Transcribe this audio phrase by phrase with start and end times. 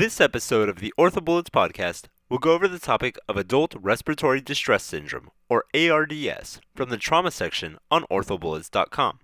[0.00, 4.82] This episode of the OrthoBullets podcast will go over the topic of adult respiratory distress
[4.82, 9.18] syndrome, or ARDS, from the trauma section on orthobullets.com.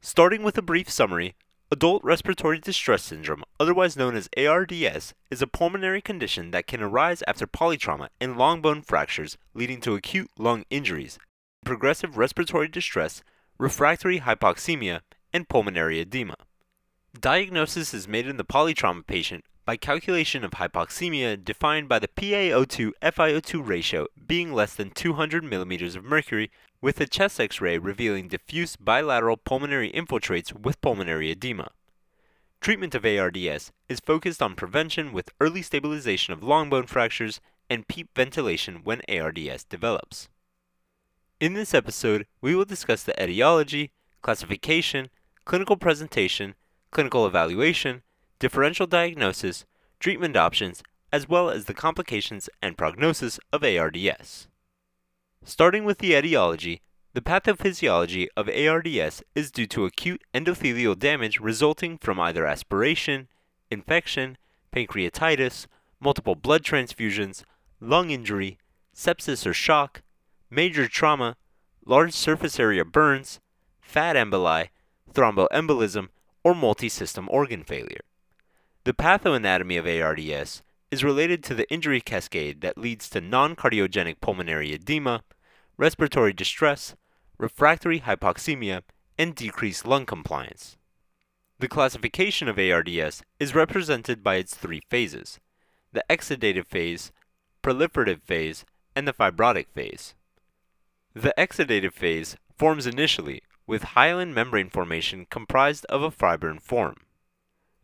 [0.00, 1.34] Starting with a brief summary,
[1.72, 7.24] adult respiratory distress syndrome, otherwise known as ARDS, is a pulmonary condition that can arise
[7.26, 11.18] after polytrauma and long bone fractures leading to acute lung injuries,
[11.64, 13.20] progressive respiratory distress,
[13.58, 15.00] refractory hypoxemia,
[15.32, 16.36] and pulmonary edema.
[17.18, 22.92] Diagnosis is made in the polytrauma patient by calculation of hypoxemia defined by the PaO2
[23.02, 28.28] FiO2 ratio being less than 200 millimeters of mercury, with a chest x ray revealing
[28.28, 31.72] diffuse bilateral pulmonary infiltrates with pulmonary edema.
[32.60, 37.88] Treatment of ARDS is focused on prevention with early stabilization of long bone fractures and
[37.88, 40.28] PEEP ventilation when ARDS develops.
[41.40, 43.90] In this episode, we will discuss the etiology,
[44.22, 45.10] classification,
[45.44, 46.54] clinical presentation,
[46.92, 48.02] clinical evaluation,
[48.38, 49.64] differential diagnosis,
[50.00, 50.82] treatment options,
[51.12, 54.48] as well as the complications and prognosis of ARDS.
[55.44, 56.82] Starting with the etiology,
[57.14, 63.28] the pathophysiology of ARDS is due to acute endothelial damage resulting from either aspiration,
[63.70, 64.36] infection,
[64.74, 65.66] pancreatitis,
[66.00, 67.42] multiple blood transfusions,
[67.80, 68.58] lung injury,
[68.94, 70.02] sepsis or shock,
[70.50, 71.36] major trauma,
[71.86, 73.40] large surface area burns,
[73.80, 74.68] fat emboli,
[75.12, 76.08] thromboembolism,
[76.44, 78.02] or multisystem organ failure.
[78.86, 84.20] The pathoanatomy of ARDS is related to the injury cascade that leads to non cardiogenic
[84.20, 85.24] pulmonary edema,
[85.76, 86.94] respiratory distress,
[87.36, 88.82] refractory hypoxemia,
[89.18, 90.76] and decreased lung compliance.
[91.58, 95.40] The classification of ARDS is represented by its three phases
[95.92, 97.10] the exudative phase,
[97.64, 98.64] proliferative phase,
[98.94, 100.14] and the fibrotic phase.
[101.12, 106.98] The exudative phase forms initially with hyaline membrane formation comprised of a fibrin form.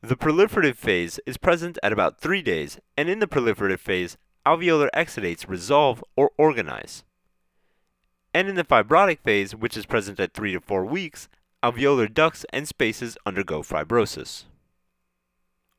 [0.05, 4.89] The proliferative phase is present at about 3 days, and in the proliferative phase, alveolar
[4.93, 7.05] exudates resolve or organize.
[8.35, 11.29] And in the fibrotic phase, which is present at 3 to 4 weeks,
[11.63, 14.47] alveolar ducts and spaces undergo fibrosis.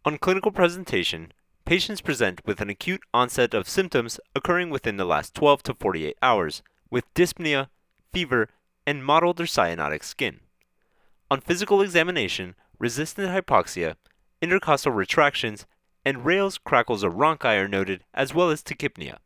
[0.05, 1.33] On clinical presentation,
[1.65, 6.15] patients present with an acute onset of symptoms occurring within the last 12 to 48
[6.21, 7.67] hours, with dyspnea,
[8.13, 8.47] fever,
[8.87, 10.39] and mottled or cyanotic skin.
[11.29, 13.95] On physical examination, resistant hypoxia,
[14.43, 15.65] intercostal retractions,
[16.03, 19.19] and Rales crackles or rhonchi are noted, as well as tachypnea.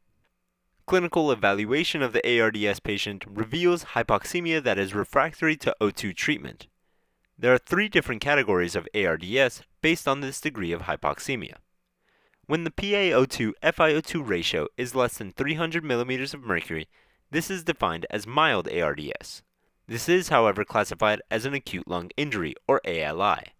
[0.85, 6.67] Clinical evaluation of the ARDS patient reveals hypoxemia that is refractory to O2 treatment.
[7.35, 11.55] There are three different categories of ARDS based on this degree of hypoxemia.
[12.45, 16.87] When the PaO2 FiO2 ratio is less than 300 millimeters of mercury,
[17.31, 19.41] this is defined as mild ARDS.
[19.87, 23.56] This is, however, classified as an acute lung injury, or ALI.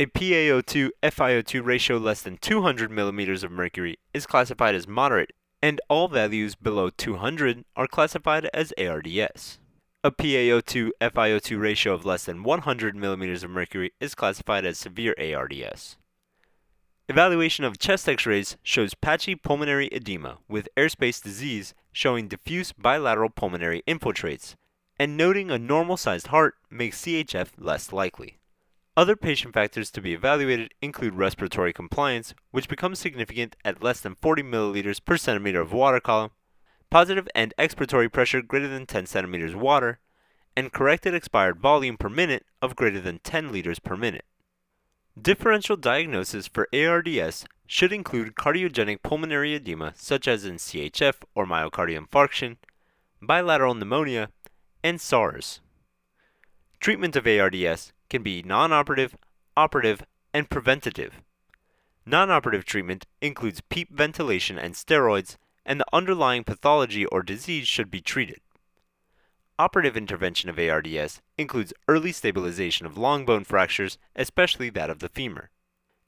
[0.00, 5.80] A PaO2 FiO2 ratio less than 200 millimeters of mercury is classified as moderate, and
[5.88, 9.58] all values below 200 are classified as ARDS.
[10.04, 15.16] A PaO2 FiO2 ratio of less than 100 millimeters of mercury is classified as severe
[15.18, 15.96] ARDS.
[17.08, 23.30] Evaluation of chest x rays shows patchy pulmonary edema with airspace disease showing diffuse bilateral
[23.30, 24.54] pulmonary infiltrates,
[24.96, 28.37] and noting a normal sized heart makes CHF less likely.
[28.98, 34.16] Other patient factors to be evaluated include respiratory compliance, which becomes significant at less than
[34.16, 36.32] 40 milliliters per centimeter of water column,
[36.90, 40.00] positive end expiratory pressure greater than 10 centimeters water,
[40.56, 44.24] and corrected expired volume per minute of greater than 10 liters per minute.
[45.16, 52.04] Differential diagnosis for ARDS should include cardiogenic pulmonary edema such as in CHF or myocardial
[52.04, 52.56] infarction,
[53.22, 54.30] bilateral pneumonia,
[54.82, 55.60] and SARS.
[56.80, 59.16] Treatment of ARDS can be non operative,
[59.56, 60.02] operative,
[60.32, 61.20] and preventative.
[62.06, 67.90] Non operative treatment includes PEEP ventilation and steroids, and the underlying pathology or disease should
[67.90, 68.40] be treated.
[69.58, 75.08] Operative intervention of ARDS includes early stabilization of long bone fractures, especially that of the
[75.08, 75.50] femur.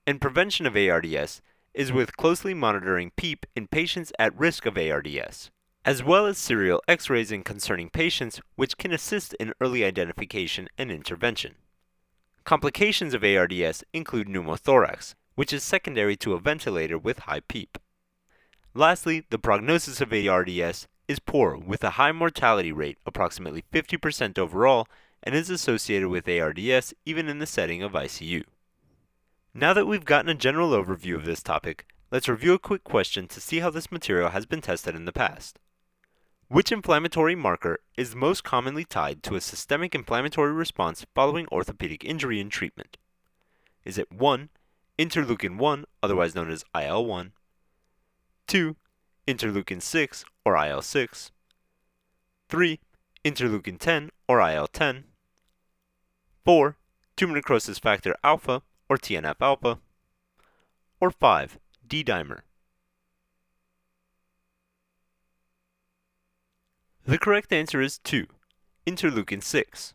[0.06, 1.43] And prevention of ARDS
[1.75, 5.50] is with closely monitoring PEEP in patients at risk of ARDS
[5.85, 10.69] as well as serial x rays in concerning patients, which can assist in early identification
[10.76, 11.55] and intervention.
[12.44, 17.78] Complications of ARDS include pneumothorax, which is secondary to a ventilator with high PEEP.
[18.75, 24.87] Lastly, the prognosis of ARDS is poor with a high mortality rate, approximately 50% overall,
[25.22, 28.44] and is associated with ARDS even in the setting of ICU.
[29.52, 33.26] Now that we've gotten a general overview of this topic, let's review a quick question
[33.28, 35.58] to see how this material has been tested in the past.
[36.50, 42.41] Which inflammatory marker is most commonly tied to a systemic inflammatory response following orthopedic injury
[42.41, 42.99] and treatment?
[43.85, 44.49] Is it 1.
[44.99, 47.31] interleukin 1, otherwise known as IL 1,
[48.49, 48.76] 2.
[49.29, 51.31] Interleukin 6, or IL 6,
[52.49, 52.81] 3.
[53.25, 55.05] Interleukin 10, or IL 10,
[56.44, 56.76] 4.
[57.14, 59.79] Tumor necrosis factor alpha, or TNF alpha,
[61.00, 61.61] or 5.
[61.87, 62.41] D dimer.
[67.10, 68.28] The correct answer is 2.
[68.86, 69.94] Interleukin 6.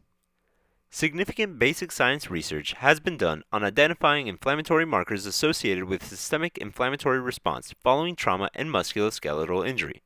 [0.90, 7.22] Significant basic science research has been done on identifying inflammatory markers associated with systemic inflammatory
[7.22, 10.02] response following trauma and musculoskeletal injury.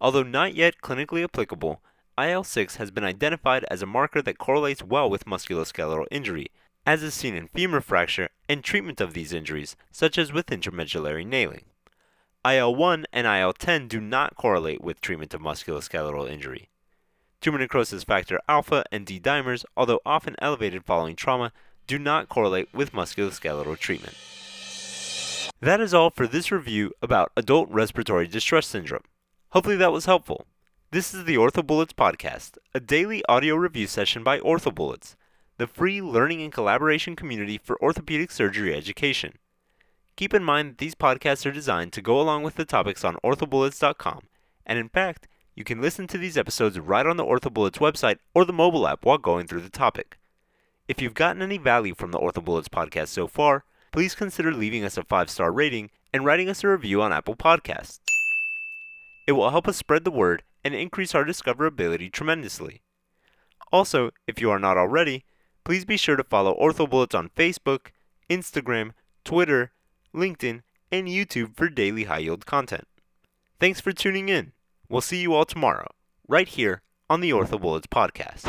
[0.00, 1.82] Although not yet clinically applicable,
[2.16, 6.46] IL 6 has been identified as a marker that correlates well with musculoskeletal injury,
[6.86, 11.26] as is seen in femur fracture and treatment of these injuries, such as with intramedullary
[11.26, 11.66] nailing.
[12.46, 16.70] IL 1 and IL 10 do not correlate with treatment of musculoskeletal injury.
[17.42, 21.52] Tumor necrosis factor alpha and D dimers, although often elevated following trauma,
[21.86, 24.16] do not correlate with musculoskeletal treatment.
[25.60, 29.04] That is all for this review about adult respiratory distress syndrome.
[29.50, 30.46] Hopefully that was helpful.
[30.92, 35.14] This is the OrthoBullets podcast, a daily audio review session by OrthoBullets,
[35.58, 39.34] the free learning and collaboration community for orthopedic surgery education.
[40.16, 43.16] Keep in mind that these podcasts are designed to go along with the topics on
[43.24, 44.20] orthobullets.com,
[44.66, 48.44] and in fact, you can listen to these episodes right on the OrthoBullets website or
[48.44, 50.16] the mobile app while going through the topic.
[50.88, 54.96] If you've gotten any value from the OrthoBullets podcast so far, please consider leaving us
[54.96, 57.98] a 5-star rating and writing us a review on Apple Podcasts.
[59.26, 62.82] It will help us spread the word and increase our discoverability tremendously.
[63.72, 65.24] Also, if you are not already,
[65.64, 67.88] please be sure to follow OrthoBullets on Facebook,
[68.28, 68.92] Instagram,
[69.24, 69.72] Twitter,
[70.14, 70.62] LinkedIn,
[70.92, 72.86] and YouTube for daily high yield content.
[73.58, 74.52] Thanks for tuning in.
[74.88, 75.88] We'll see you all tomorrow,
[76.26, 78.46] right here on the OrthoBullets podcast.